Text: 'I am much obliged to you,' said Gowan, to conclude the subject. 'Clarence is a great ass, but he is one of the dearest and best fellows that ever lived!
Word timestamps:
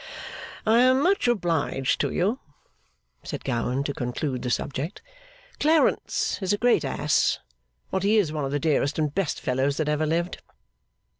'I 0.65 0.79
am 0.79 1.03
much 1.03 1.27
obliged 1.27 2.01
to 2.01 2.09
you,' 2.11 2.39
said 3.21 3.43
Gowan, 3.43 3.83
to 3.83 3.93
conclude 3.93 4.41
the 4.41 4.49
subject. 4.49 4.99
'Clarence 5.59 6.39
is 6.41 6.51
a 6.51 6.57
great 6.57 6.83
ass, 6.83 7.37
but 7.91 8.01
he 8.01 8.17
is 8.17 8.31
one 8.33 8.43
of 8.43 8.49
the 8.49 8.57
dearest 8.59 8.97
and 8.97 9.13
best 9.13 9.39
fellows 9.39 9.77
that 9.77 9.87
ever 9.87 10.07
lived! 10.07 10.41